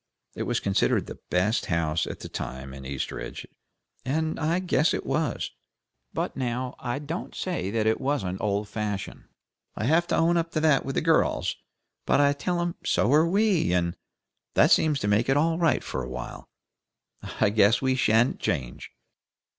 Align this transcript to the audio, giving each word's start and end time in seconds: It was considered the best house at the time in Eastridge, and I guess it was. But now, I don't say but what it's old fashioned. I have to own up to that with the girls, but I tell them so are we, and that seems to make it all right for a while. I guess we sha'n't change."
It 0.33 0.47
was 0.49 0.59
considered 0.59 1.05
the 1.05 1.19
best 1.29 1.67
house 1.67 2.07
at 2.07 2.21
the 2.21 2.27
time 2.27 2.73
in 2.73 2.87
Eastridge, 2.87 3.45
and 4.03 4.39
I 4.39 4.57
guess 4.57 4.95
it 4.95 5.05
was. 5.05 5.51
But 6.11 6.35
now, 6.35 6.73
I 6.79 6.97
don't 6.97 7.35
say 7.35 7.69
but 7.69 7.99
what 8.01 8.23
it's 8.25 8.41
old 8.41 8.67
fashioned. 8.67 9.25
I 9.75 9.83
have 9.83 10.07
to 10.07 10.15
own 10.17 10.37
up 10.37 10.49
to 10.53 10.59
that 10.61 10.83
with 10.83 10.95
the 10.95 11.01
girls, 11.01 11.55
but 12.07 12.19
I 12.19 12.33
tell 12.33 12.57
them 12.57 12.77
so 12.83 13.13
are 13.13 13.27
we, 13.29 13.73
and 13.73 13.95
that 14.55 14.71
seems 14.71 14.99
to 15.01 15.07
make 15.07 15.29
it 15.29 15.37
all 15.37 15.59
right 15.59 15.83
for 15.83 16.03
a 16.03 16.09
while. 16.09 16.49
I 17.39 17.51
guess 17.51 17.79
we 17.79 17.93
sha'n't 17.93 18.39
change." 18.39 18.89